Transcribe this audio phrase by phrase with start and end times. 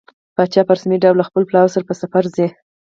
[0.35, 2.47] پاچا په رسمي ډول له خپل پلاوي سره په سفر ځي.